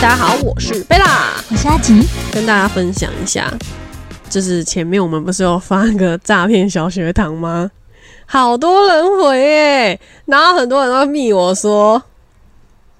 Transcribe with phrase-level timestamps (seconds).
[0.00, 1.92] 大家好，我是贝拉，我是阿吉，
[2.32, 3.52] 跟大家分享一下，
[4.30, 7.68] 就是前面我们不是有发那个诈骗小学堂吗？
[8.24, 12.00] 好多人回耶，然后很多人都密我说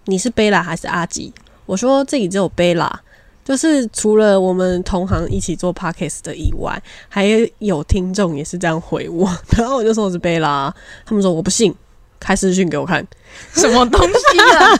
[0.06, 1.32] 你是贝拉还是阿吉？
[1.66, 3.00] 我说这里只有贝拉，
[3.44, 7.24] 就是除了我们同行一起做 podcast 的以外，还
[7.60, 9.24] 有听众也是这样回我，
[9.56, 10.74] 然后我就说我是贝拉，
[11.06, 11.72] 他们说我不信。
[12.20, 13.06] 开视讯给我看，
[13.54, 14.76] 什么东西啊？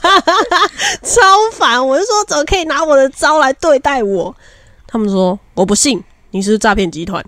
[1.03, 1.21] 超
[1.53, 1.87] 烦！
[1.87, 4.35] 我就说怎么可以拿我的招来对待我？
[4.87, 7.25] 他们说我不信，你是诈骗集团。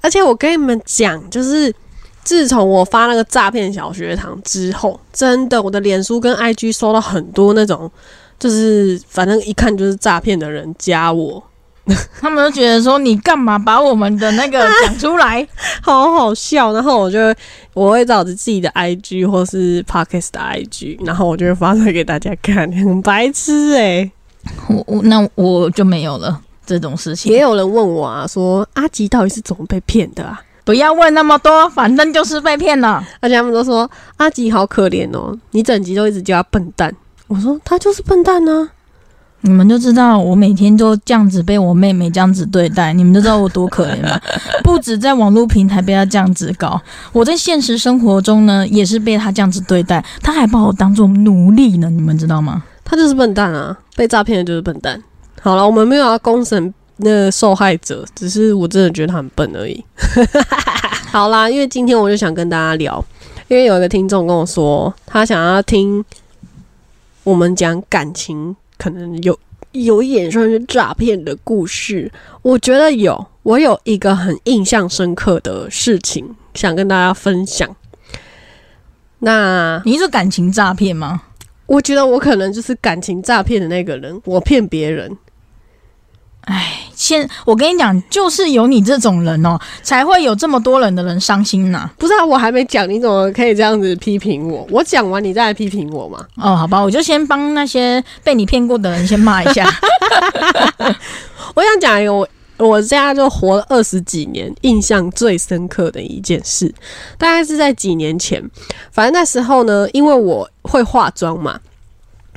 [0.00, 1.74] 而且我跟你们讲，就是
[2.22, 7.90] 自从我发那个诈骗小学堂之后，真的我的脸书跟 IG 收到很多那种，
[8.38, 11.42] 就是反正一看就是诈骗的人加我。
[12.20, 15.46] 他们都觉得说你干嘛把我们的那个 讲出来，
[15.80, 16.72] 好好笑。
[16.72, 17.18] 然后我就
[17.74, 24.10] 我会找着自己的 IG 或是 Podcast 的 IG，然后我就会发出来给大家看， 很白痴哎。
[24.68, 27.32] 我我那我就没有了这种事情。
[27.32, 30.40] 也有人问我啊，说阿吉到底是怎么被骗的啊？
[30.64, 33.04] 不要问那么多，反正就是被骗了。
[33.20, 36.92] 而且他们都说阿吉好可怜哦，你整集都一直叫他笨蛋。
[37.28, 38.68] 我说他就是笨蛋呢。
[39.46, 44.20] 你们就知道我每天都这样子被我妹妹这样子对待，你们都知道我多可怜吗？
[44.64, 46.80] 不止在网络平台被她这样子搞，
[47.12, 52.64] 我在现实生活中呢也是被她这样子对待，她还把我当做奴隶呢，你们知道吗？
[52.84, 55.00] 她就是笨蛋啊，被诈骗的就是笨蛋。
[55.40, 59.84] 好了，我们没有要公审那个受害者，只是我真的觉得他很笨而已。
[61.12, 63.04] 好啦，因为今天我就想跟大家聊，
[63.46, 66.04] 因为有一个听众跟我说，他想要听
[67.22, 68.56] 我们讲感情。
[68.78, 69.38] 可能有
[69.72, 72.10] 有一点算是诈骗的故事，
[72.42, 73.26] 我觉得有。
[73.42, 77.76] 我有一个很印象深刻的事情想跟大家分享。
[79.20, 81.22] 那你是感情诈骗吗？
[81.66, 85.16] 我觉得我可能就是感情诈骗的那个人，我骗别人。
[86.46, 91.90] 哎，先我跟你讲，就是有你这种人哦，才会有这么多人的人伤心呐。
[91.98, 94.64] 不是啊，我还没讲，你怎么可以这样子批评我？
[94.70, 96.24] 我讲完你再来批评我嘛？
[96.36, 99.68] 哦，好吧，我就先帮那些被你骗过的人先骂一下。
[101.56, 106.72] 我想讲一个，我我现在就活了二十几年，印象最深刻的一件事，
[107.18, 108.40] 大概是在几年前。
[108.92, 111.58] 反正那时候呢，因为我会化妆嘛，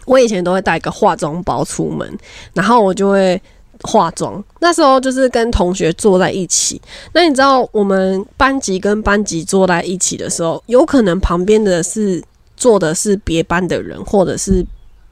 [0.08, 2.18] 我以前都会带一个化妆包出门，
[2.56, 3.40] 然后我就会。
[3.84, 6.82] 化妆那时候就是跟同学坐在一起，
[7.14, 12.22] 那你知道我们班级跟班级坐在一起的时候，有可能旁边的是
[12.58, 14.66] 坐的是别班的人，或者是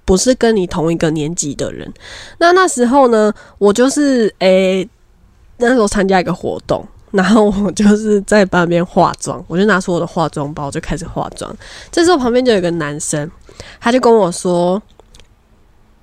[0.04, 1.92] 不是跟你同一个年级的人。
[2.40, 4.88] 那那时候呢，我就是诶，
[5.58, 11.56] 那时候参加一个活动，然后我就是在旁边化妆，我就拿出我的化妆包就开始化妆。
[11.90, 13.32] 这时候旁边就有个男生，
[13.80, 14.82] 他就跟我说：“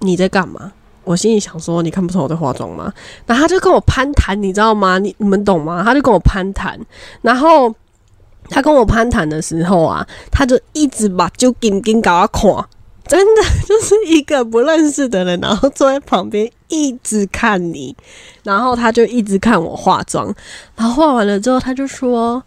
[0.01, 0.73] 你在干嘛？”
[1.05, 2.93] 我心里想说，你看不出我在化妆吗？
[3.27, 4.99] 然后他就跟我攀谈，你知道吗？
[4.99, 5.83] 你你们懂吗？
[5.85, 6.79] 他就跟我攀谈，
[7.21, 7.75] 然后
[8.49, 12.69] 他跟我攀谈的时候啊，他就一直把就紧紧搞他看，
[13.07, 17.95] 真的就是一个不认识的人，然后坐在旁边一直看你，
[18.43, 20.35] 然后他就一直看我化妆，
[20.75, 22.43] 然后化完了之后，他就说：“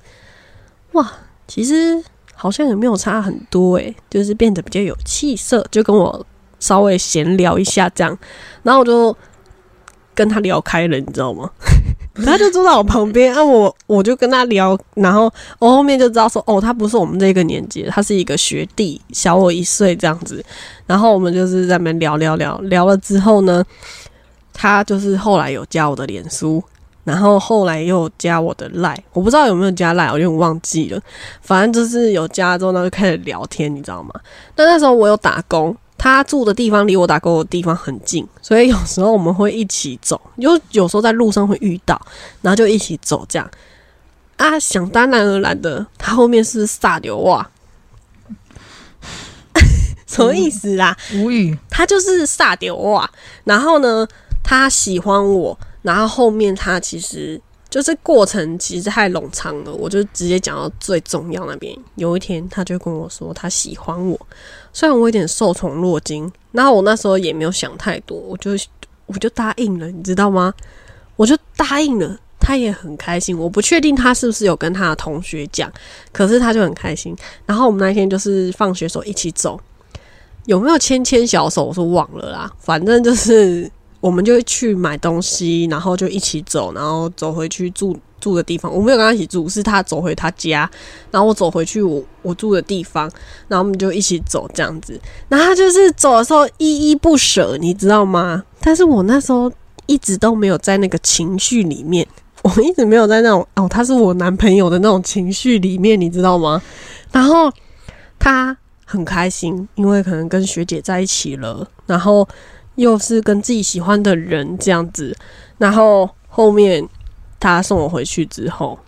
[0.93, 1.11] 哇，
[1.47, 2.03] 其实
[2.33, 6.25] 好像也没有差很多诶，就是变得比较有气色。”就跟我。
[6.59, 8.17] 稍微闲聊一下，这样，
[8.63, 9.15] 然后我就
[10.13, 11.49] 跟他聊开了，你知道吗？
[12.25, 20.43] 他就坐在我旁边，啊，我我就跟他聊，然后我后面就知道说，哦，他不是我们这个年纪，他是一个学弟，小我一岁这样子。
[20.87, 23.63] 然后我们就是在那边聊聊聊聊了之后呢，
[24.51, 26.63] 他就是后来有加我的脸书，
[27.03, 30.99] 然后后来又加我的赖，我不知道有没有加赖，我有点忘记了。
[31.41, 34.09] 反正就是有加之后，呢，就开始聊天，你知道吗？
[34.55, 35.77] 那那时候我有打工。
[36.07, 41.99] 他住的地方离我打工的地方很近，所以有时候我们会一起走，就有时候在路上会遇到，
[42.41, 43.49] 然后就一起走这样。
[44.37, 47.49] 啊，想当然而然的，他后面是撒牛哇，
[50.07, 50.95] 什么意思啊？
[51.15, 51.57] 无语。
[51.69, 53.09] 他就是撒牛哇，
[53.43, 54.07] 然后呢，
[54.43, 57.41] 他喜欢我，然后后面他其实。
[57.69, 61.77] 就是过程其实太冗长了，我就直接讲到最重要那边。
[61.95, 64.17] 有一天，他就跟我说他喜欢我，
[64.77, 68.51] 虽然我有点受宠若惊，然后我那时候也没有想太多，我就
[69.07, 70.53] 我就答应了，你知道吗？
[71.15, 73.35] 我就答应了，他也很开心。
[73.35, 75.73] 我不确定他是不是有跟他的同学讲，
[76.11, 77.15] 可是他就很开心。
[77.47, 79.59] 然后我们那天就是放学时候一起走，
[80.45, 81.63] 有没有牵牵小手？
[81.63, 83.71] 我说忘了啦，反正就是。
[84.07, 88.73] 我们就会去买东西，然后就一起走，然后走回去住住的地方。
[88.73, 90.69] 我没有跟他一起住，是他走回他家，
[91.11, 93.11] 然后我走回去我我住的地方，
[93.49, 94.97] 然后我们就一起走这样子。
[95.27, 98.41] 然后他就是走的时候依依不舍，你知道吗？
[98.61, 99.51] 但是我那时候
[99.87, 102.07] 一直都没有在那个情绪里面，
[102.43, 106.61] 我一直没有在那种哦，他是我男朋友的那种情绪里面，你知道吗？
[107.11, 107.51] 然后
[108.17, 108.55] 他
[108.85, 112.25] 很开心，因为可能跟学姐在一起了，然后。
[112.77, 115.15] 又是跟自己喜欢的人这样子，
[115.57, 116.87] 然后后面
[117.39, 118.79] 他送我回去之后，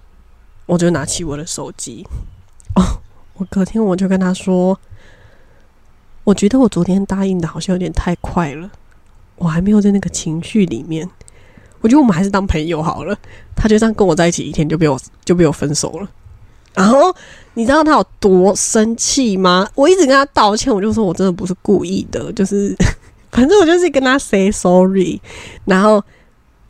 [0.68, 2.06] 我就拿起我的手机。
[2.78, 3.02] 哦，
[3.34, 4.80] 我隔天我就跟他说，
[6.24, 8.70] 我觉得我昨天答应的好像有点太快了，
[9.38, 11.10] 我还没有在那个情绪里面。
[11.82, 13.18] 我觉得我们还是当朋友好了。
[13.56, 16.08] 他就这样跟我在一起一天，就被我就被我分手了。
[16.76, 17.14] 然后
[17.56, 19.68] 你知道他有多生气吗？
[19.74, 22.76] 我一直跟他道歉，我就说我真的不是故意的，就是。
[23.32, 25.22] 反正我就是跟他 say sorry，
[25.66, 26.04] 然后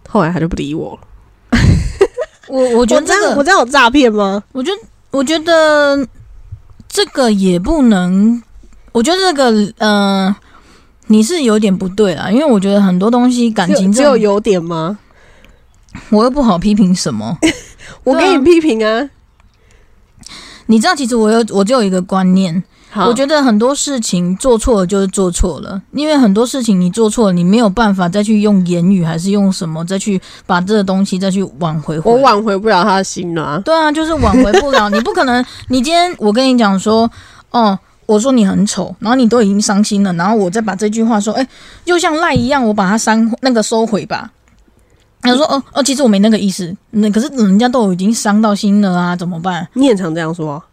[0.07, 1.59] 后来他就不理我了。
[2.50, 4.44] 我我觉得这样我这样有诈骗吗？
[4.51, 4.77] 我觉得
[5.11, 6.07] 我觉得
[6.88, 8.41] 这个也不能，
[8.91, 10.35] 我觉得这个呃，
[11.07, 14.97] 你是有点不对啦，因为我觉得很多东西感情只有有点吗？
[16.09, 17.38] 我又不好批评什么，
[18.03, 19.09] 我给你批评啊。
[20.67, 22.63] 你知道，其实我有我就有一个观念。
[22.95, 32.00] 我觉得很多事情做错了就是做错了，因为很多事情你做错了，你没有办法再去用言语还是用什么再去把这个东西再去挽回。
[32.03, 33.62] 我挽回不了他的心了。
[33.63, 34.89] 对啊，就是挽回不了。
[34.89, 37.09] 你不可能，你今天我跟你讲说，
[37.51, 37.77] 哦，
[38.07, 41.47] 我说你很丑，然后你都已经伤心了，然后我再把这句话说，哎，
[41.86, 44.31] 就像赖一样，我把它删那个收回吧。
[45.21, 49.68] 他说，哦哦，其实我没那个意思，那可是人家都已经伤到心了啊，怎么办？
[49.74, 50.63] 你也常这样说。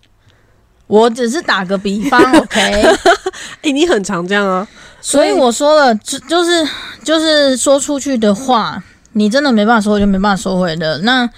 [0.87, 2.61] 我只是打个比方， OK？
[3.63, 4.67] 哎，你很常这样啊，
[5.01, 6.69] 所以我说了，就就是
[7.03, 10.99] 就是说出去的话，你真的没办法收回，就没办法收回的。
[10.99, 11.29] 那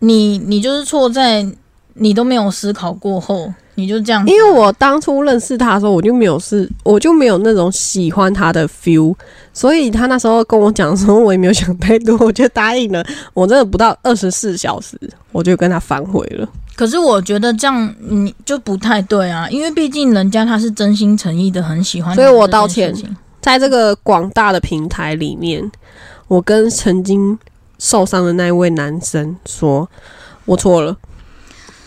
[0.00, 1.46] 你你就是错在
[1.94, 4.26] 你都没有思考过后，你就这样。
[4.26, 9.14] 因为我当初认识他的时候，我就没有是，我就没有那种喜欢他的 feel，
[9.52, 13.04] 所以他那时候跟我讲的时候，我也没有想太多，我就答应了。
[13.34, 14.98] 我真的不到二十四小时，
[15.32, 16.48] 我就跟他反悔了。
[16.78, 22.94] 可是我觉得这样你就不太对啊，因为毕竟人家他是真心诚意的很喜欢，所以我道歉。
[23.40, 25.68] 在这个广大的平台里面，
[26.28, 27.36] 我跟曾经
[27.80, 29.90] 受伤的那一位男生说，
[30.44, 30.96] 我错了。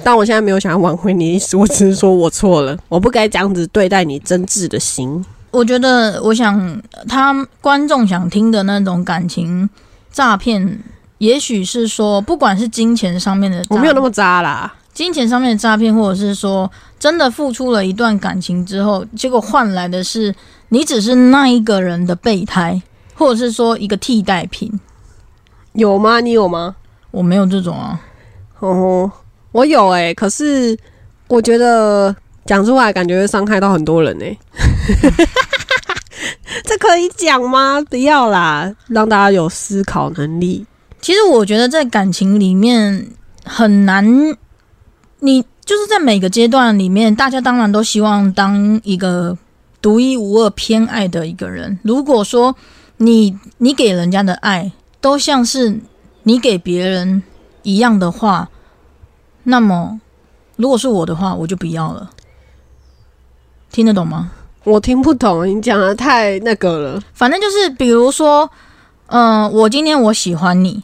[0.04, 5.26] 但我现在没有想要挽回你的意思，我只是说我错了，我不该这样子对待你真挚的心。
[5.52, 9.70] 我觉得，我想他观众想听的那种感情
[10.12, 10.84] 诈骗，
[11.20, 14.74] 也许是说，不管是金钱上面的，我没有那么渣啦。
[14.94, 20.36] 金钱上面的诈骗，或者是说真的付出了一段感情之后，结果换来的是
[20.70, 22.82] 你只是那一个人的备胎，
[23.16, 24.72] 或者是说一个替代品，
[25.74, 26.20] 有吗？
[26.20, 26.76] 你有吗？
[27.12, 28.00] 我没有这种啊。
[28.60, 29.10] 哦，
[29.54, 30.78] 我有哎，可是
[31.28, 32.14] 我觉得
[32.46, 34.26] 讲出来感觉会伤害到很多人呢。
[36.66, 37.82] 这可以讲吗？
[37.90, 40.66] 不要啦，让大家有思考能力。
[41.00, 43.08] 其实我觉得在感情里面
[43.46, 44.06] 很难。
[45.24, 49.38] 你就是在每个阶段里面，大家当然都希望当一个
[49.80, 51.80] 独一无二、偏爱的一个人。
[51.84, 52.56] 如果说
[52.98, 55.80] 你你给人家的爱都像是
[56.24, 57.22] 你给别人
[57.62, 58.50] 一样的话，
[59.44, 60.02] 那么
[60.56, 62.10] 如果是我的话，我就不要了。
[63.72, 64.32] 听得懂吗？
[64.64, 67.02] 我听不懂，你讲的太那个了。
[67.14, 68.50] 反正就是，比如说，
[69.06, 70.82] 嗯，我今天我喜欢你，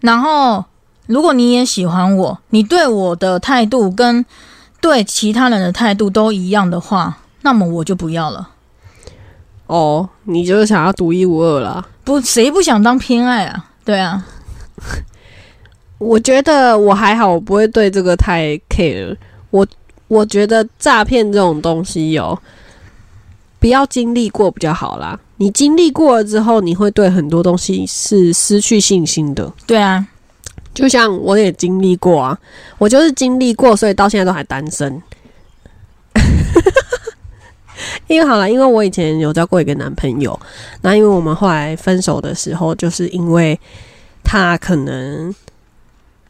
[0.00, 0.64] 然后。
[1.06, 4.24] 如果你也喜欢我，你对我的态度跟
[4.80, 8.50] 对其他人的态度都一样的话，那么我就不要了。
[9.66, 11.84] 哦，你就是想要独一无二啦？
[12.04, 13.66] 不，谁不想当偏爱啊？
[13.84, 14.24] 对啊，
[15.98, 19.16] 我觉得我还好，我不会对这个太 care。
[19.50, 19.66] 我
[20.08, 22.38] 我觉得诈骗这种东西有
[23.58, 25.18] 不要经历过比较好啦。
[25.38, 29.52] 你经历过了之后，你会对很多东西是失去信心的。
[29.66, 30.06] 对啊。
[30.76, 32.38] 就像我也经历过啊，
[32.76, 35.02] 我就是经历过，所以到现在都还单身。
[38.08, 40.38] 因为好了，因为我以前有交过一个男朋友，
[40.82, 43.58] 那因为我们后来分手的时候，就是因为
[44.22, 45.34] 他可能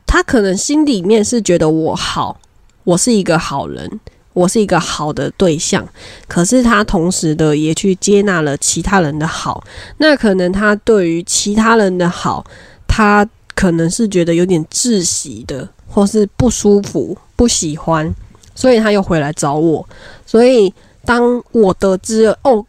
[0.06, 2.40] 他可能心里面是觉得我好，
[2.84, 4.00] 我是一个好人，
[4.32, 5.84] 我是一个好的对象，
[6.28, 9.64] 可是他同时的也去接纳了其他人的好，
[9.98, 12.46] 那可能他对于其他人的好，
[12.86, 13.28] 他。
[13.56, 18.14] 可能是觉得有点窒息的，或是不舒服、不喜欢，
[18.54, 19.88] 所以他又回来找我。
[20.26, 20.72] 所以
[21.04, 22.64] 当我得知哦，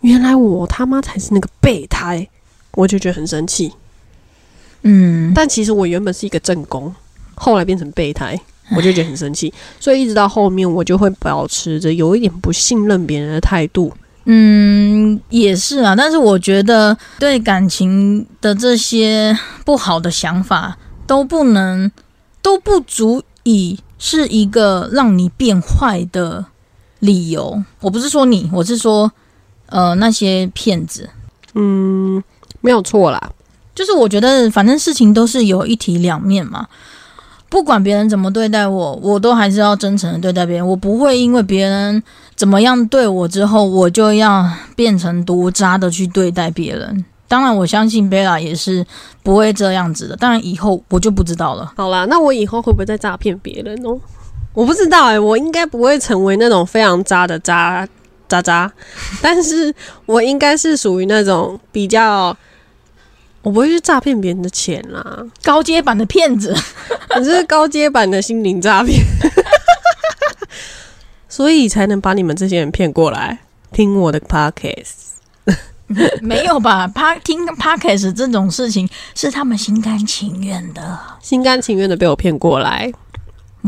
[0.00, 2.28] 原来我他妈才是那个备胎，
[2.72, 3.72] 我就觉得很生气。
[4.82, 6.92] 嗯，但其实我原本是一个正宫，
[7.36, 8.38] 后来变成备胎，
[8.76, 9.54] 我就觉得很生气。
[9.78, 13.92] 所以一直到后面，我就会保持着有一点不信任别人的态度。
[14.26, 20.76] 嗯，也是啊，但是我觉得对感情的这些不好的想法
[21.06, 21.90] 都不能
[22.40, 26.46] 都不足以是一个让你变坏的
[27.00, 27.62] 理由。
[27.80, 29.12] 我不是说你，我是说
[29.66, 31.10] 呃那些骗子。
[31.54, 32.22] 嗯，
[32.60, 33.30] 没有错啦。
[33.74, 36.66] 就是我觉得反正事情都是有一体两面嘛，
[37.48, 40.66] 不管别人怎么对待我，我都还是要真诚的对待别人。
[40.66, 42.02] 我不会因为别人
[42.36, 47.04] 怎么样对我之后，我就要变成多渣的去对待别人。
[47.26, 48.84] 当然，我相信贝拉也是
[49.22, 50.16] 不会这样子的。
[50.16, 51.72] 当然，以后我就不知道了。
[51.76, 53.98] 好啦，那我以后会不会再诈骗别人哦？
[54.52, 57.88] 我不知道哎、我应该不会成为那种非常渣的渣
[58.28, 58.72] 渣渣，
[59.20, 59.74] 但是
[60.06, 62.36] 我应该是属于那种比较，
[63.42, 66.54] 我不会去诈骗别人的钱啦，高阶版的骗子，
[67.16, 69.02] 我是高阶版的心灵诈骗，
[71.36, 73.40] 所以才能把你们这些人骗过来
[73.72, 75.14] 听我的 podcast。
[76.22, 76.88] 没有吧
[77.24, 82.92] 听 podcast 这种事情是他们心甘情愿的，心甘情愿的被我骗过来，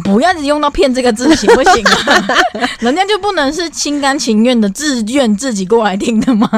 [0.05, 2.39] 不要一直用到“骗”这个字，行不行啊？
[2.79, 6.49] 人家就不能是心甘情愿的、自愿自己过来听的吗？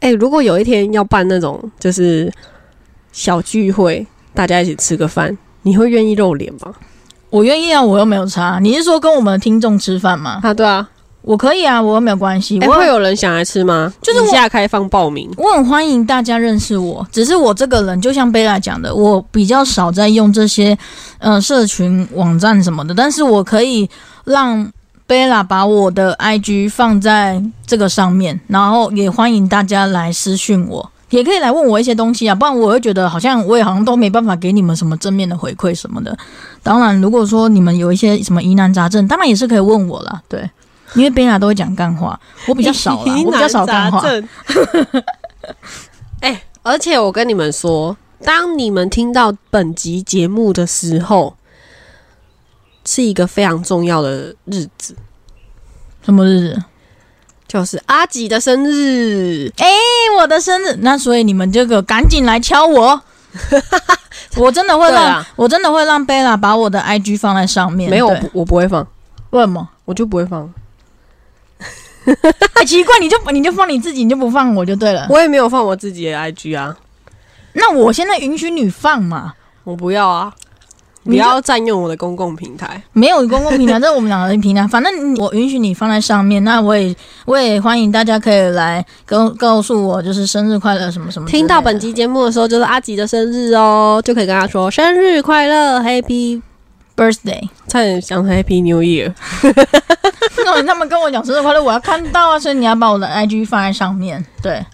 [0.00, 2.32] 哎、如果有一天要办那种就是
[3.12, 6.74] 小聚会，大家一起吃个饭，你会愿意露脸吗？
[7.30, 8.58] 我愿意啊，我又没有差。
[8.60, 10.40] 你是说跟我们的听众吃饭吗？
[10.42, 10.88] 啊，对啊，
[11.22, 12.60] 我可以啊，我又没有关系。
[12.60, 13.92] 会有人想来吃吗？
[14.02, 15.30] 就是下开放报名。
[15.36, 20.76] 我很欢迎大家认识我，只是我这个人就像贝拉讲的，我比较少在用这些
[21.18, 23.88] 呃社群网站什么的，但是我可以
[24.24, 24.70] 让
[25.06, 36.16] 贝拉把我的 IG 放在这个上面，然后也欢迎大家来私讯我，也可以来问我一些东西啊，不然我会觉得好像我也好像都没办法给你们什么正面的回馈什么的。
[36.62, 40.50] 当然，如果说你们有一些什么疑难杂症，当然也是可以问我啦，对。
[40.94, 44.02] 因为贝娜都会讲干话，我比较少啦， 我比较少干话。
[46.20, 51.34] 哎、而且我跟你们说，当你们听到本集节目的时候，
[52.84, 54.96] 是一个非常重要的日子，
[56.04, 56.62] 什么日子？
[57.54, 59.48] 就是阿吉的生日。
[59.58, 59.68] 哎、
[60.18, 63.00] 我的生日，那所以你们这个赶紧来敲我，
[64.36, 67.88] 我真的会让啊，我真的会让贝拉把我的 IG 放在上面。
[67.88, 68.84] 没有，我不我不会放，
[69.30, 69.68] 为什么？
[69.84, 70.52] 我就不会放。
[72.54, 75.06] 哎、奇怪，你就你就放你自己，你就不放我就对了。
[75.08, 76.76] 我也没有放我自己的 IG 啊，
[77.52, 79.34] 那我现在允许你放嘛？
[79.62, 80.34] 我不要啊，
[81.04, 82.82] 不要占用我的公共平台。
[82.92, 84.66] 没有公共平台，这是我们两个人平台。
[84.66, 86.94] 反正我允许你放在上面， 那我也
[87.26, 91.28] 我也欢迎大家可以来告告诉我，就是生日快乐什么什么。
[91.28, 99.12] 听到本集节目的时候，就是阿吉的生日哦，就可以跟他说生日快乐，Happy，birthday，差点想成 Happy New Year。
[100.44, 104.24] 那他们跟我讲生日快乐，我要看到啊，所以你要把我的 IG 放在上面。
[104.42, 104.64] 对，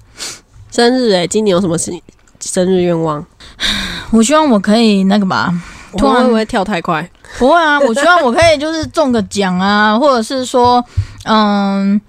[0.70, 2.00] 生日哎、今年有什么生
[2.40, 3.25] 生日愿望？
[4.12, 5.52] 我希望我可以那个吧，
[5.97, 7.09] 突然我会不会跳太快？
[7.38, 10.85] 不会啊，我希望我可以就是中个奖啊，或者是说，
[11.25, 12.00] 嗯，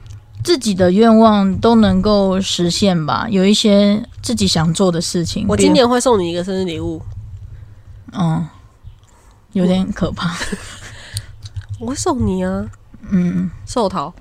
[0.44, 3.28] 自己的愿望都能够实现吧。
[3.30, 7.02] 有一些自己想做的事情，我今年会送你一个生日礼物，
[8.12, 8.48] 嗯，
[9.54, 10.36] 有点可怕。
[11.80, 12.66] 我会送你啊，
[13.10, 14.14] 嗯，寿桃。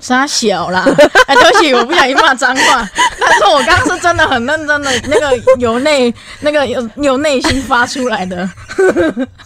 [0.00, 0.84] 傻小啦！
[1.28, 2.90] 哎，对不起，我不小心骂脏话。
[3.18, 8.48] 但是我刚刚是真的很认真的，那个由内 那个有有内心发出来的。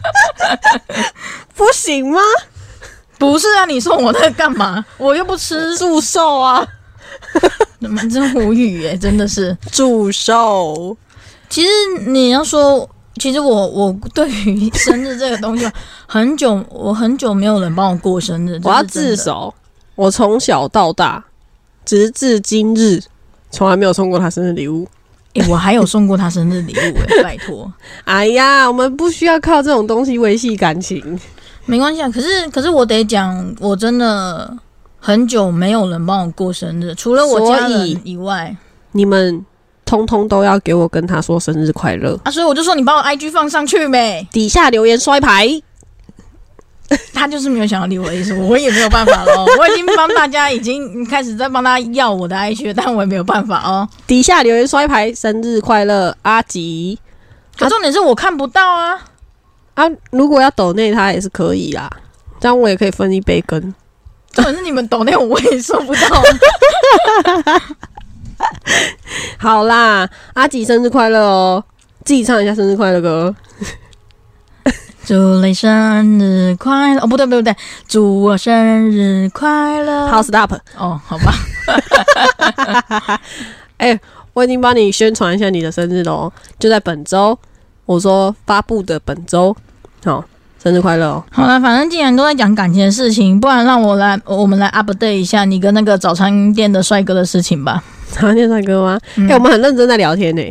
[1.54, 2.20] 不行吗？
[3.18, 4.84] 不是啊，你送我那个干嘛？
[4.96, 6.66] 我又不吃，祝寿啊，
[7.78, 9.56] 你们真无语耶，真的是。
[9.73, 10.96] 祝寿。
[11.49, 11.68] 其实
[12.06, 12.88] 你要说，
[13.20, 15.70] 其实我我对于生日这个东西，
[16.06, 19.14] 很久我很久没有人帮我过生日，我要自。
[19.16, 19.54] 首，
[19.94, 21.24] 我从小到大，
[21.84, 23.02] 直至今日，
[23.50, 24.86] 从来没有送过他生日礼物。
[25.34, 27.72] 诶我还有送过他生日礼物诶， 拜托，
[28.04, 31.18] 哎呀，我们不需要靠这种东西维系感情。
[31.66, 32.08] 没关系啊。
[32.08, 34.56] 可是可是我得讲，我真的
[35.00, 38.56] 很久没有人帮我过生日，除了我家所以人以外
[38.92, 39.44] 你们
[39.84, 44.24] 通通都要给我跟他说生日快乐，啊，所以我就说你把我 IG 放上去呗。
[44.30, 45.60] 底下留言摔牌。
[47.14, 49.46] 他就是没有想要理我的意思，我也没有办法喽。
[49.58, 53.88] 我已经帮大家已经开始在帮他要我的 IG，但我也没有办法哦。
[54.06, 56.98] 底下留言摔牌，生日快乐，阿吉
[57.58, 59.00] 可重点是我看不到啊。
[59.74, 59.84] 啊！
[60.10, 61.90] 如果要抖内他也是可以啦，
[62.38, 63.74] 这样我也可以分一杯羹。
[64.32, 66.22] 重点是你们抖那我也收不到。
[69.38, 71.64] 好啦，阿吉生日快乐哦！
[72.04, 73.34] 自己唱一下生日快乐歌。
[75.06, 77.00] 祝你生日快乐！
[77.00, 77.54] 哦，不对不对不对，
[77.87, 80.06] 祝我生日快乐！
[80.08, 80.52] 好，stop。
[80.78, 81.34] 哦，好吧。
[83.76, 83.99] 哎、
[84.32, 87.38] 我已经帮你宣传一下你的生日喽，就在本周。
[87.84, 89.54] 我说发布的本周，
[90.04, 90.25] 好，
[90.62, 91.23] 生日快乐哦！
[91.30, 97.84] 好了，反正既然都在讲感情的事情，不然让我来，我们来 update 一下你跟那个早餐店的帅哥的事情吧。
[98.11, 98.99] 早餐店帅哥吗？
[99.16, 100.42] 哎、嗯我们很认真在聊天呢，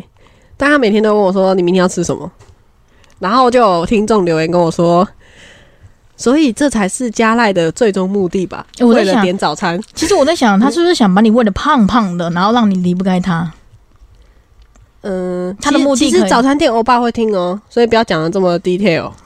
[0.55, 2.31] 但他每天都问我说你明天要吃什么，
[3.23, 5.07] 然后就有听众留言跟我说，
[6.17, 8.65] 所以这才是加赖的最终目的吧？
[8.81, 13.49] 为了点早餐，其实我在想，他是不是想把你喂的胖胖的，然后让你离不开他？
[15.03, 19.09] 嗯，他的目的其实早餐店欧巴会听哦，所以不要讲的这么 detail。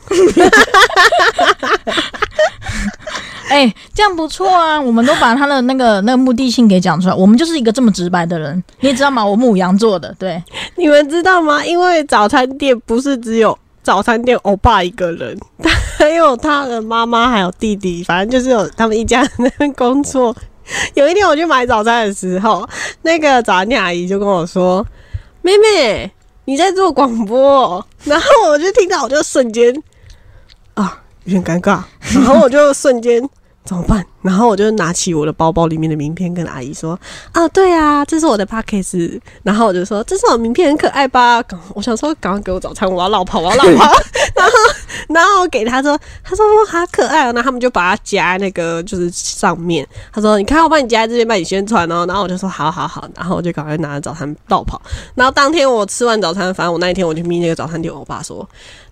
[3.49, 4.79] 哎、这样不错啊！
[4.79, 9.25] 我们都把他的那个那个目的性给讲出来，我们就是一个这么直白的人，你也知道吗？
[9.25, 10.43] 我母羊座的，对，
[10.75, 11.65] 你们知道吗？
[11.65, 20.35] 因为早餐店不是只有早餐店欧巴一个人， 他还有他的妈妈，还有弟弟，反正就是有他们一家人在那边工作。
[20.93, 22.67] 有一天我去买早餐的时候，
[23.03, 24.85] 那个早餐店阿姨就跟我说
[25.41, 26.11] ：“妹妹，
[26.43, 27.81] 你在做广播。
[28.03, 29.73] ”然后我就听到，我就瞬间
[30.73, 31.81] 啊，有点尴尬，
[32.13, 33.23] 然后我就瞬间
[33.67, 34.03] 怎么办？
[34.23, 36.99] 然后我就拿起我的包包里面的名片，跟阿姨说
[37.31, 41.43] ：“啊，对啊，这是我的 p a c k a g e 然后我就说：“这是我名片，很可爱吧？”
[41.75, 43.93] 我想说，赶快给我早餐，我要绕跑，我要绕跑。
[44.35, 44.51] 然后，
[45.09, 49.87] 然后我给他说：“他说好可爱哦。”然后他们就把它夹在那个就是上面。
[50.11, 54.81] 他说：“你看，我帮你夹在这边，帮你宣传哦。”然后我就说：“好好好。”然后我就赶快拿着早餐绕跑。
[55.15, 58.47] 然后当天我吃完早餐，反正我那一天我就眯那个早餐店欧巴说：“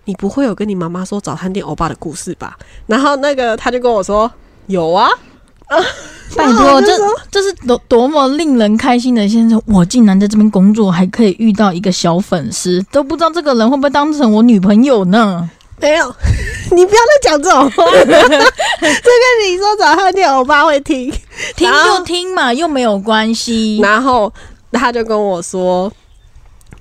[0.06, 2.56] 你不会有跟你妈妈说早餐店欧巴的故事吧？”
[2.86, 4.30] 然后那个他就跟我说
[4.66, 5.08] ：“有啊。
[6.36, 6.92] ”拜托，这
[7.30, 9.60] 这是多多么令人开心的先生！
[9.64, 15.48] 我竟然在这边工作，还可以遇到一个小粉丝，都不知道这个人会不会当成我女朋友呢？
[15.80, 16.14] 没有，
[16.72, 17.84] 你不要再讲这种话。
[17.96, 18.44] 这个
[19.46, 21.10] 你说早上店欧巴会听，
[21.56, 23.78] 听就听嘛，又没有关系。
[23.82, 24.30] 然后
[24.72, 25.90] 他就跟我说，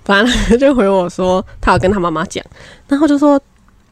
[0.04, 2.43] 反正他就回我说，他有跟他妈妈讲，
[2.89, 3.39] 然后就说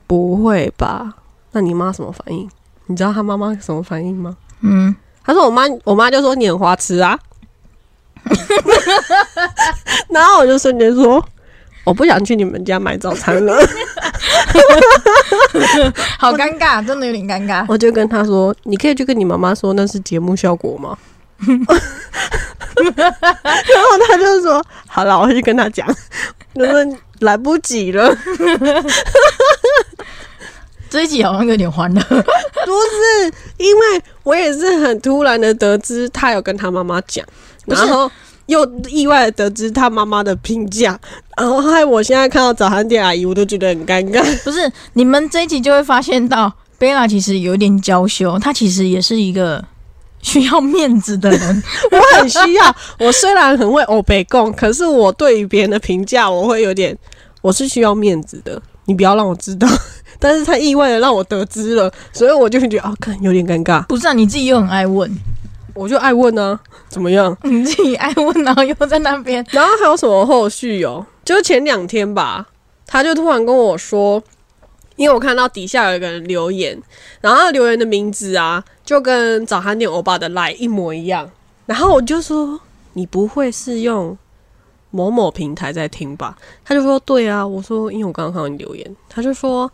[0.08, 1.13] 不会吧？
[1.51, 2.49] 那你妈什么反应？
[2.88, 4.36] 你知道他妈妈什么反应吗？
[4.62, 7.17] 嗯，他说我妈，我妈就说你很花痴啊。
[10.10, 11.24] 然后我就瞬间说，
[11.84, 13.54] 我不想去你们家买早餐了。
[16.17, 17.65] 好尴尬，真的有点尴尬。
[17.67, 20.98] 我就跟他说：“你可以去跟你妈妈说那是节目效果吗？”
[21.43, 21.58] 然
[23.84, 25.86] 后他就说：“好了，我会去跟他讲。”
[26.56, 28.15] 就说来不及了，
[30.93, 31.99] 这一集好像有点欢乐。
[32.06, 37.25] 不是因为我也是很突然的得知他有跟他妈妈讲，
[37.65, 38.10] 然后
[38.45, 40.99] 又意外的得知他妈妈的评价，
[41.36, 44.21] 然后害我现在看到早餐店阿姨，我都觉得很尴尬。
[44.45, 49.65] 不是，你们这一集就会发现到贝拉其实有点娇羞，她其实也是一个
[50.21, 51.63] 需要面子的人。
[51.89, 52.75] 我很需要。
[52.99, 56.95] 我虽然很会欧北共，可是我对于别人的评价，我会有点，
[57.41, 58.62] 我是需要面子的。
[58.86, 59.67] 你不要让我知道，
[60.19, 63.84] 但是他意外的让我得知了，所以我就会觉得啊，看有点尴尬。
[63.88, 65.10] 不是啊，你自己又很爱问，
[65.74, 67.36] 我就爱问啊，怎么样？
[67.43, 69.46] 你自己爱问，然后又在那边。
[69.52, 71.06] 然后还有什么后续哦？
[71.24, 72.48] 就前两天吧，
[72.86, 74.22] 他就突然跟我说，
[74.98, 76.78] 因为我看到底下有一个人留言，
[77.22, 81.30] 然后留言的名字啊，就跟早餐店欧巴的来一模一样。
[81.65, 82.60] 然后我就说，
[82.93, 84.17] 你不会是用
[84.93, 86.38] 某某平台在听吧？
[86.63, 87.45] 他就说对啊。
[87.45, 89.69] 我说，因为我刚刚看到你留言，他就说。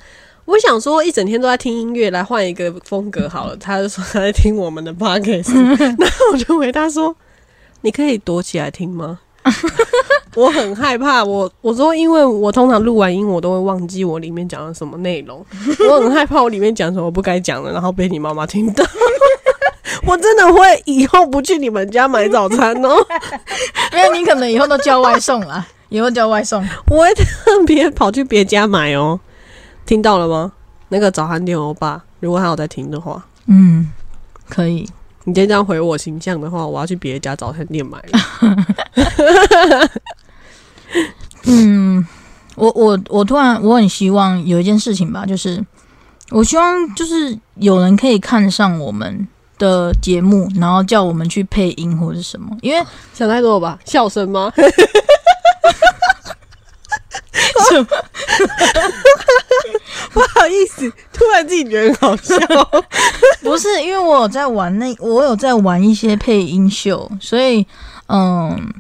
[0.46, 3.56] 我想说，一整天都在听音乐，来换一个风格好了。
[3.58, 7.16] 他就说他在听我们的 podcast， 然后我就回答说
[7.82, 9.20] ：“你可以躲起来听吗？”
[10.34, 15.46] 我很害怕，我我说，因为我通常录完音，我都会忘记我里面讲了什么内容，
[15.88, 18.84] 我很害怕我里面讲什么不该讲的，然后被你妈妈听到。
[20.06, 22.96] 我真的会以后不去你们家买早餐哦，
[23.94, 26.66] 因为你可能以后都叫外送了， 以后叫外送。
[26.90, 27.26] 我会特
[27.66, 29.20] 别跑去别家买哦。
[29.86, 30.52] 听到了吗？
[30.90, 33.92] 那个早餐店欧巴，如果他有在听的话，嗯，
[34.48, 34.88] 可以。
[35.26, 38.20] 你今天这样回我形象的话，我要去别家早餐店买了。
[41.46, 42.06] 嗯，
[42.56, 45.64] 我我我突然我很希望有一件事情吧，就是
[46.32, 49.28] 我希望就是有人可以看上我们
[49.60, 53.78] 的节目，然后叫我们去配音或者什么，因为想太多了吧？
[53.86, 54.52] 笑声吗？
[57.70, 57.86] 什么
[60.12, 62.36] 不好意思，突然自己觉得很好笑。
[63.44, 67.66] 不是因为我有在玩那我有在玩一些配音秀，所以
[68.08, 68.74] 嗯，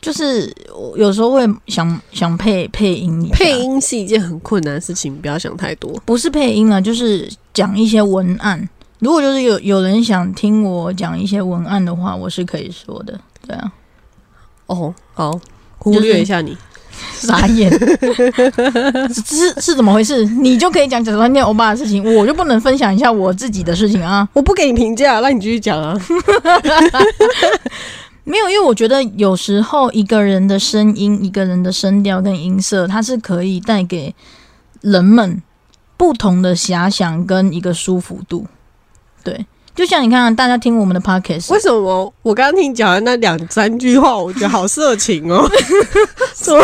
[0.00, 5.90] 就是我有时候会想想配配音，配音是一件很困难的事情，不要想太多。
[6.04, 8.68] 不是配音啊，就是讲一些文案。
[9.04, 13.20] 如果就是有有人想听我讲一些文案的话，我是可以说的。
[13.46, 13.70] 对啊，
[14.64, 15.38] 哦，好，
[15.76, 16.56] 忽略一下你。
[17.12, 17.70] 傻眼，
[19.12, 20.24] 是是怎么回事？
[20.24, 24.26] 你就可以讲假装念欧巴的事情，我就不能分享一下我自己的事情啊？
[24.32, 25.94] 我不给你评价，那你继续讲啊。
[28.24, 34.14] 没有，因为我觉得有时候一个人的声音、一个人的声调跟音色，它是可以带给
[34.80, 35.42] 人们
[35.98, 38.46] 不同的遐想跟一个舒服度。
[39.24, 45.48] 对，就像你看，大家听我们的 podcast，为什么我刚刚听讲的那两三句话，我觉得好色情哦？
[46.34, 46.60] 怎么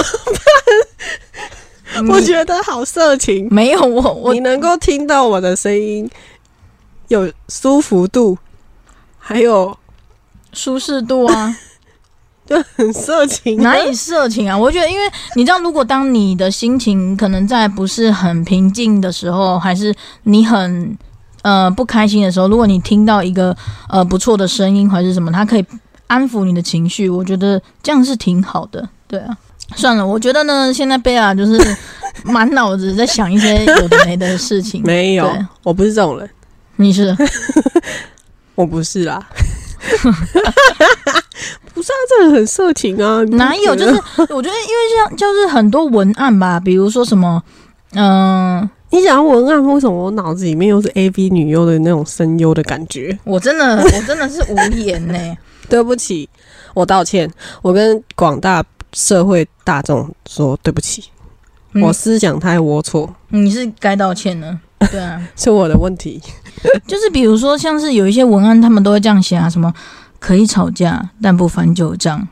[1.95, 2.07] 办？
[2.09, 3.49] 我觉得好色情。
[3.51, 6.09] 没有我，我你能够听到我的声音
[7.09, 8.39] 有舒服度，
[9.19, 9.77] 还有。
[10.53, 11.57] 舒适度啊，
[12.45, 13.63] 就很色情。
[13.63, 14.59] 哪里色情啊？
[14.59, 15.05] 我觉得，因为
[15.37, 19.95] 你知道，如果当你的心情可能在不是很平静的时候，还是
[20.25, 20.99] 你很
[21.43, 23.57] 呃不开心的时候，如果你听到一个
[23.89, 25.65] 呃不错的声音，还是什么，它可以
[26.07, 28.89] 安抚你的情绪，我觉得这样是挺好的。
[29.07, 29.37] 对啊，
[29.77, 31.77] 算了，我觉得呢，现在贝拉就是
[32.25, 34.83] 满脑子在想一些有的没的事情。
[34.85, 35.31] 没有，
[35.63, 36.29] 我不是这种人。
[36.77, 37.17] 你是？
[38.55, 39.27] 我不是啦。
[41.73, 43.23] 不是啊，这个很色情啊！
[43.31, 43.75] 哪有？
[43.75, 43.93] 就是
[44.29, 47.43] 我觉得，因为像就是很多文案吧，比如说什么，
[47.95, 53.17] 嗯，你想要文案，为什么我脑子里面又是 A V 女优的那种声优的感觉？
[53.25, 55.15] 我真的，我真的是无言呢。
[55.71, 56.29] 对不起，
[56.75, 57.31] 我道歉，
[57.63, 61.05] 我跟广大社会大众说对不起，
[61.75, 63.09] 我思想太龌龊。
[63.29, 64.61] 你是该道歉呢？
[64.91, 66.21] 对啊，是我的问题。
[66.89, 69.73] 就是比如说，像是有一些文案，他们都会这样写啊，什么
[70.19, 72.27] 可以吵架，但不翻旧账，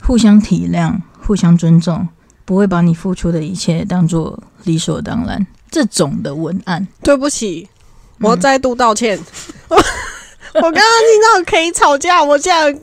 [0.00, 2.08] 互相体谅，互相尊重，
[2.46, 5.46] 不会把你付出的一切当做理所当然。
[5.74, 7.68] 这种的文案，对不起，
[8.20, 9.18] 我再度道歉。
[9.66, 9.74] 我
[10.54, 12.80] 我刚刚听到可以吵架，我竟然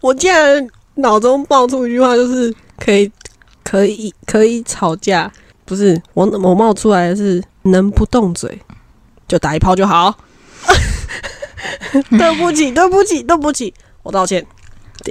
[0.00, 3.12] 我竟然脑中爆出一句话，就是可以
[3.62, 5.30] 可以可以吵架，
[5.66, 8.58] 不是我我冒出来的是能不动嘴。
[9.28, 10.16] 就打一炮就好。
[12.10, 14.46] 对不起，对不起，对不起，我道歉。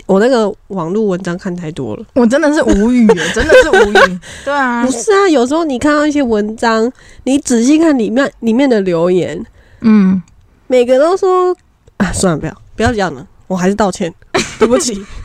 [0.06, 4.20] 我那个网络文章看太多了，我真的是无语，真的是无语。
[4.44, 6.92] 对啊， 不是啊，有时候你看到一些文章，
[7.24, 9.46] 你仔细看里面里面的留言，
[9.82, 10.22] 嗯，
[10.68, 11.56] 每个都说
[11.98, 14.14] 啊，算了，不要不要讲了，我还是道歉，
[14.60, 15.04] 对不起。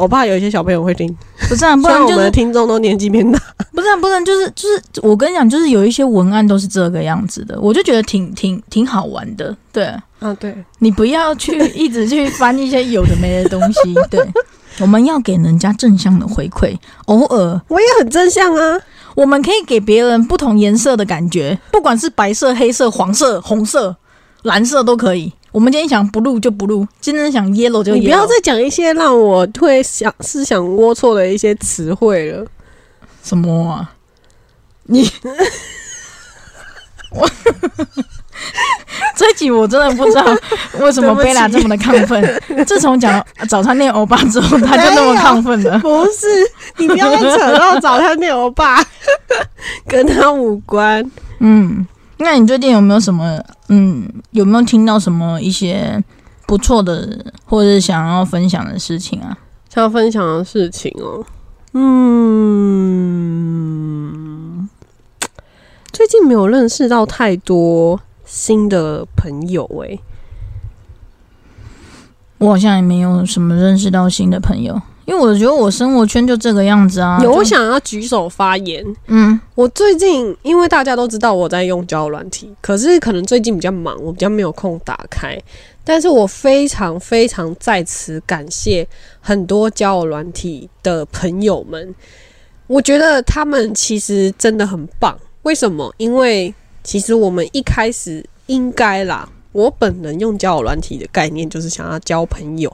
[0.00, 1.14] 我怕有一些小朋友会听，
[1.48, 3.38] 不是啊，不然 我们的听众都年纪偏大，
[3.74, 9.84] 不是啊，不然就是就是，我跟你讲，就是有一些文案都是这个样子的，我就觉得挺挺挺好玩的，对，
[10.18, 14.20] 啊，对，你不要去一直去翻一些有的没的东西， 对，
[14.78, 16.74] 我们要给人家正向的回馈，
[17.06, 17.60] 偶尔。
[17.68, 18.80] 我也很正向啊，
[19.14, 23.94] 我们可以给别人不同颜色的感觉，不管是白色、黑色、黄色、红色、
[24.42, 25.32] 蓝色都可以。
[25.52, 27.98] 我们今天想不录就不录，今天想 yellow 就 yellow。
[27.98, 32.46] 你不要再讲一些让我会想思想龌龊的一些词汇了。
[33.22, 33.90] 什么啊？
[34.84, 35.10] 你
[37.12, 37.28] 我
[39.16, 40.24] 这集我真的不知道
[40.78, 42.64] 为什么贝拉这么的亢奋。
[42.64, 45.78] 自从讲早餐店欧巴之后，他就那么亢奋了。
[45.80, 46.26] 不是，
[46.78, 48.84] 你不要再扯到早餐店欧巴，
[49.86, 51.04] 跟他无关。
[51.40, 51.86] 嗯。
[52.22, 56.04] 那你最近有没有什么嗯，有没有听到什么一些
[56.46, 59.38] 不错的，或者是想要分享的事情啊？
[59.68, 61.24] 想要分享的事情哦，
[61.72, 61.88] 嗯，
[65.92, 70.00] 最近没有认识到太多新的朋友诶，
[72.38, 74.82] 我好像也没有什么认识到新的朋友。
[75.10, 77.18] 因为我觉得我生活圈就这个样子啊。
[77.20, 78.84] 有我想要举手发言。
[79.08, 85.36] 嗯，我最近因为大家都知道我在用交友软体，可是可能最近比较忙，我比较没有空打开。
[85.82, 88.86] 但是我非常非常在此感谢
[89.20, 91.92] 很多交友软体的朋友们，
[92.68, 95.18] 我觉得他们其实真的很棒。
[95.42, 95.92] 为什么？
[95.96, 102.72] 因为其实我们一开始应该啦，我本人用交友软体的概念就是想要交朋友。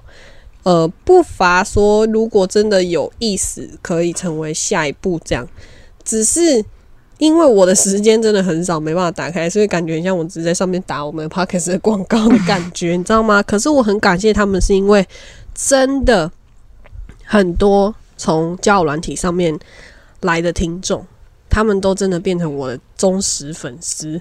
[0.67, 5.47] 呃，不乏说，如果真的有意思，可以成为下一步这样。
[6.03, 6.41] 只是
[7.19, 13.41] 因为我的时间真的很少，没办法打开，所以感觉像我只是在上面打我们 podcast 的广告的感觉，你知道吗？
[13.45, 15.07] 可是我很感谢他们，是因为
[15.55, 16.29] 真的
[17.25, 19.57] 很多从交友软体上面
[20.23, 21.07] 来的听众，
[21.49, 24.21] 他们都真的变成我的忠实粉丝，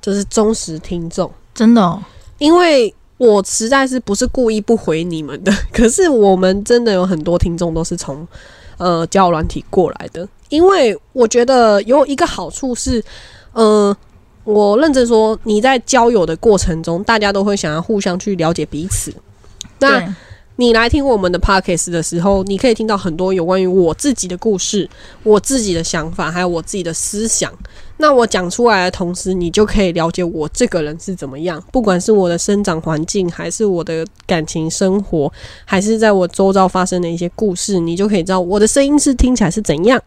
[0.00, 2.02] 就是忠实听众，真的，
[2.38, 2.94] 因为。
[3.22, 8.26] 我实在是不是故意不回你们的， 可是我们真的有很多听众都是从
[8.78, 13.00] 呃交友软体过来的，因为我觉得有一个好处是，
[13.52, 13.96] 呃，
[14.42, 19.14] 我认真说，你在交友的过程中，大家都会想要互相去了解彼此。
[19.78, 20.12] 那，
[20.56, 24.90] 你来听我们的 podcast 的时候，你可以听到很多有关于我自己的故事、
[25.22, 27.52] 我自己的想法，还有我自己的思想。
[27.98, 35.32] 那我讲出来的同时，你就可以了解我这个人是怎么样，不管是我的生长环境，还是我的感情生活，
[35.64, 40.02] 还是在我周遭发生的一些故事，你就可以知道我的声音是听起来是怎样，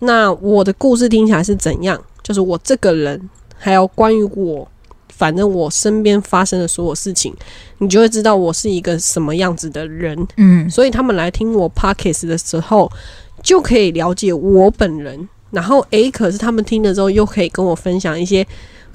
[0.00, 4.66] 那我的故事听起来是怎样，就是我这个人，还有关于我，
[5.08, 7.32] 反正我身边发生的所有事情。
[7.78, 10.26] 你就会知道我是一个什么样子的人。
[10.36, 12.90] 嗯，所以他们来听我 podcast 的时候，
[13.42, 15.28] 就可以了解我本人。
[15.50, 18.44] 然后，诶，可是他们听了之后，又可以跟我分享一些，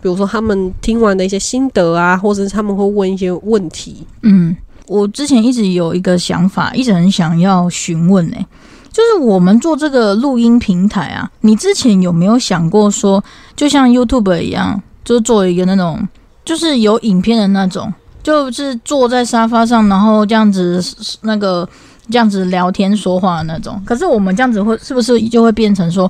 [0.02, 4.06] 比如说他们听完的一些心得啊，或者是他们会问一些问题。
[4.22, 4.56] 嗯，
[4.88, 8.46] 我之前一直有一个想法，一直很想要询问诶、
[8.92, 13.24] 就是我们做这个录音平台啊，你之前有没有想过说，
[13.56, 16.08] 就像 YouTube 一样，就做一个那种，
[16.46, 20.80] 就是有影片的那种，就是坐在沙发上，然后这样子
[21.22, 21.68] 那个
[22.12, 23.82] 这样子聊天说话的那种。
[23.84, 26.10] 可是我们这样子会是不是就会变成说，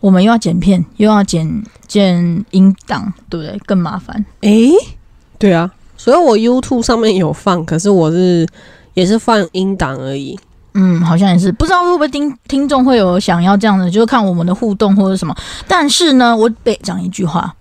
[0.00, 3.58] 我们又要剪片，又要剪剪音档，对不对？
[3.66, 4.24] 更麻烦。
[4.42, 4.70] 诶，
[5.38, 8.46] 对啊，所以我 YouTube 上面有放，可是我是
[8.94, 10.38] 也是放音档而已。
[10.74, 15.34] 嗯，好像也是，不知道会不会听听众会有想要这样的，就是看我们的互动或者什么。
[15.66, 17.54] 但是呢，我得讲一句话，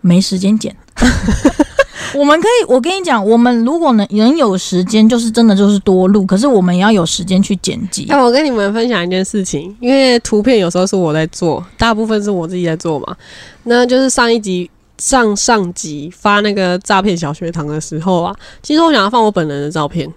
[0.00, 0.74] 没时间剪。
[2.14, 8.20] 我们可以，我跟你讲，我们如果能能有时间，就是真的就是多录，可是我们也要有时间去剪辑哎、。
[8.20, 13.16] 我跟你们分享一件事情，因为图片有时候是我在做，大部分是我自己在做嘛。
[13.64, 20.12] 那就是上一集、上上集发那个诈骗小学堂的时候啊，其实我想要放我本人的照片，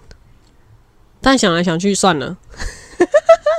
[1.20, 2.36] 但想来想去算了。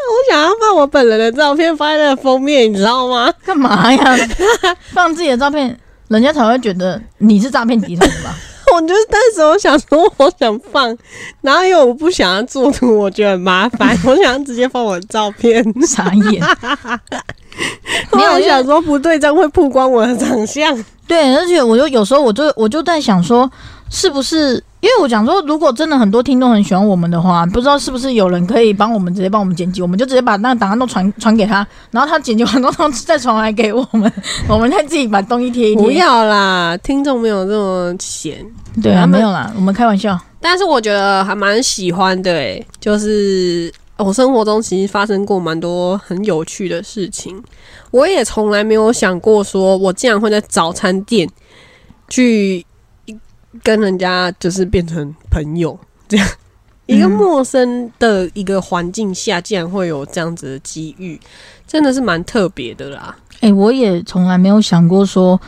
[0.08, 3.32] 我想要放我本人的照片放在封面，你知道吗？
[3.44, 4.18] 干嘛呀？
[4.94, 8.36] 放自己的照片，人家才会觉得你是诈骗集团的吧？
[8.74, 10.98] 我就是那时候想说，我想放，
[11.42, 15.64] 然后因为我不想要做图，我觉得很麻烦， 我想直接放我的照片。
[15.86, 16.44] 傻眼。
[18.12, 20.84] 没有因为想说不对，这样会曝光我的长相。
[21.08, 23.50] 对，而且我就有时候我就我就在想说，
[23.90, 34.14] 是不是因为我讲说，如果真的很多听众很喜欢我们的话，不知道是不是有人可以帮我们直接帮我们剪辑，我们就直接把那个档案都传传给他，然后他剪辑完之后再传来给我们，
[34.48, 35.84] 我们再自己把东西贴一贴。
[35.84, 38.46] 不要啦，听众没有这么闲。
[38.80, 40.20] 对啊，没有啦，我们开玩笑。
[40.40, 47.36] 但是我觉得还蛮喜欢的诶，就是我生活中其实发生过蛮多很有趣的事情，
[47.90, 51.28] 我也从来没有想过说我竟然会在早餐店
[52.08, 52.64] 去
[53.64, 56.28] 跟人家就是变成朋友这样。
[56.88, 61.20] 一个嗯陌生的一个环境下，竟然会有这样子的机遇，
[61.66, 63.16] 真的是蛮特别的啦。
[63.42, 65.40] 哎、我也从来没有想过说，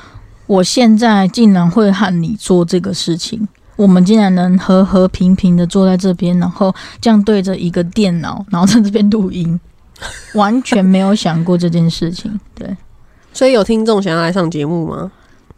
[0.48, 3.48] 我现在竟然会和你做这个事情。
[3.76, 9.60] 我们竟然能和和平平的坐在这边，然后这样对着一个电脑，然后在这边录音，
[10.34, 12.40] 完全没有想过这件事情。
[12.56, 12.76] 对，
[13.32, 15.12] 所以有听众想要来上节目吗？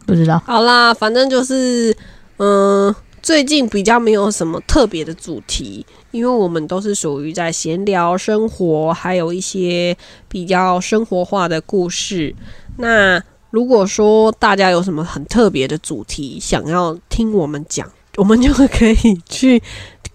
[0.04, 0.38] 不知道。
[0.44, 1.96] 好啦，反正就是，
[2.42, 9.94] 嗯、最近比较没有什么特别的主题，因为我们都是属于在闲聊生活，还有一些
[10.26, 12.34] 比较生活化的故事。
[12.78, 19.62] 那如果说大家有什么很特别的主题想要听我们讲，我们就可以去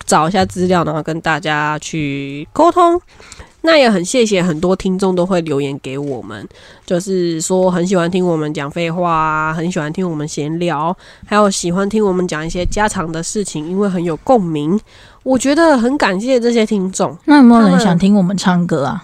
[0.08, 3.00] 找一下资料，然后跟大家去沟通。
[3.66, 6.48] 那也很谢谢很多听众都会留言给我们，
[6.86, 14.80] 就是说很喜欢听我们讲废话啊，很喜欢听我们闲聊，还有喜欢听我们讲一些家常的事情，因为很有共鸣。
[15.24, 19.04] 我觉得很感谢这些听众，那有没有人想听我们唱歌啊？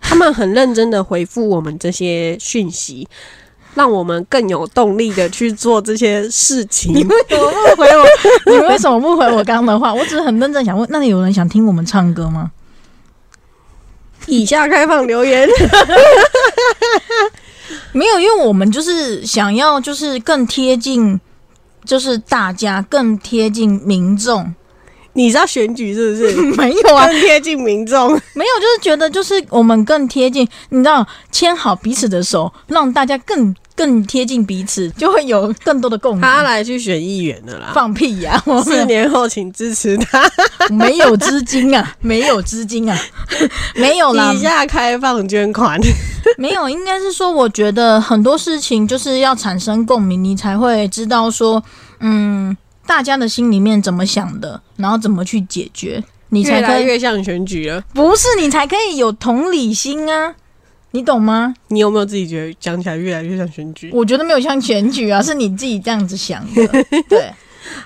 [0.00, 3.08] 他们很认真的回复我们这些讯息，
[3.74, 6.92] 让我们更有动力的去做这些事情。
[6.92, 8.04] 你为什么不回我？
[8.52, 9.94] 你为什么不回我刚刚的话？
[9.94, 12.50] 我只是很认真想问，那里有人想听我们唱歌吗？
[14.26, 15.48] 以下开放留言，
[17.92, 21.20] 没有，因为我们就是想要，就是更贴近，
[21.84, 24.54] 就是大家更贴近民众。
[25.14, 26.32] 你知道选举是不是？
[26.56, 28.10] 没有啊，更贴近民众。
[28.32, 36.20] 没有，就是觉得就是我们更贴近，你知道，牵好彼此的手，让大家更更贴近彼此， 就会有更多的共鸣。
[36.20, 37.72] 他来去选议员的啦。
[37.74, 40.22] 放屁呀、 我四年后请支持他。
[40.70, 42.98] 没有资金啊，没有资金啊，
[43.74, 45.80] 没有啦以，下开放捐款。
[46.38, 51.62] 没有，应该是说，我觉得很多事情就是要产生共鸣，你才会知道说，
[52.00, 52.56] 嗯，
[52.86, 57.82] 大家的心里面怎么想的，然后怎么去解决，你越才可以来越像选举了。
[57.92, 60.34] 不是你才可以有同理心啊，
[60.92, 61.54] 你懂吗？
[61.68, 63.90] 你有没有自己觉得讲起来越来越像选举？
[63.92, 66.66] 我觉得没有像选举啊，是你自己这样子想的。
[67.08, 67.32] 对，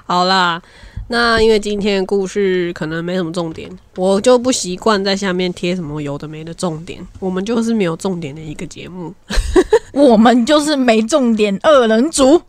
[0.05, 0.61] 好啦，
[1.09, 7.01] 那因为今天的故事可能没什么重点，我就不习惯在下面贴什么有的没的重点。
[7.21, 9.15] 我们就是没有重点的一个节目。
[9.95, 12.43] 我们就是没重点二人组。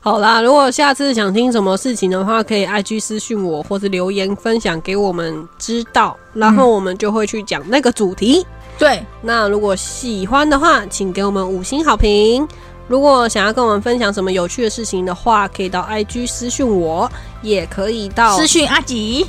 [0.00, 8.46] 好啦，如果下次想听什么事情的话，可以 IG 私讯我，或是留言分享给我们知道，然后我们就会去讲那个主题。
[8.78, 12.46] 对，那如果喜欢的话，请给我们五星好评。
[12.88, 17.10] 如果想要跟我们分享什么有趣的事情的话，可以到 IG 私讯我，
[17.42, 19.26] 也可以到私讯阿吉。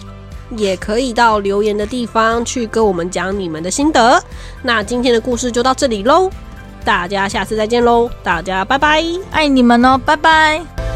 [0.55, 4.23] 也可以到留言的地方去跟我们讲你们的心得。
[4.63, 6.31] 那今天的故事就到这里喽，
[6.85, 9.03] 大家下次再见喽，大家拜拜。
[9.29, 10.86] 爱你们哦，拜拜。